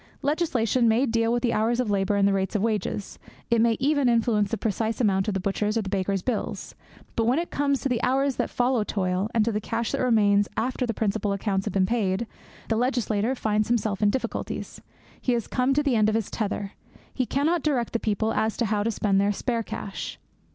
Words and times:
Legislation 0.23 0.87
may 0.87 1.05
deal 1.05 1.31
with 1.31 1.43
the 1.43 1.53
hours 1.53 1.79
of 1.79 1.91
labour 1.91 2.15
and 2.15 2.27
the 2.27 2.33
rate 2.33 2.55
of 2.55 2.63
wages. 2.63 3.19
It 3.51 3.61
may 3.61 3.77
even 3.79 4.09
influence 4.09 4.49
the 4.49 4.57
precise 4.57 4.99
amount 4.99 5.27
of 5.27 5.35
the 5.35 5.39
butcher's 5.39 5.77
or 5.77 5.83
the 5.83 5.89
baker's 5.91 6.23
bills. 6.23 6.73
But 7.15 7.25
when 7.27 7.37
it 7.37 7.51
comes 7.51 7.81
to 7.81 7.89
the 7.89 8.01
hours 8.01 8.37
that 8.37 8.49
follow 8.49 8.83
toil, 8.83 9.29
and 9.35 9.45
to 9.45 9.51
the 9.51 9.61
cash 9.61 9.91
that 9.91 10.01
remains 10.01 10.47
after 10.57 10.87
the 10.87 10.95
principal 10.95 11.33
accounts 11.33 11.65
have 11.67 11.73
been 11.75 11.85
paid, 11.85 12.25
the 12.67 12.77
legislator 12.77 13.35
finds 13.35 13.67
himself 13.67 14.01
in 14.01 14.09
difficulties. 14.09 14.81
He 15.21 15.33
has 15.33 15.45
come 15.45 15.71
to 15.75 15.83
the 15.83 15.95
end 15.95 16.09
of 16.09 16.15
his 16.15 16.31
tether. 16.31 16.71
He 17.13 17.27
cannot 17.27 17.61
direct 17.61 17.93
the 17.93 17.99
people 17.99 18.33
as 18.33 18.57
to 18.57 18.65
how 18.65 18.81
to 18.81 18.89
spend 18.89 19.21
their 19.21 19.31
spare 19.31 19.61
cash. 19.61 20.17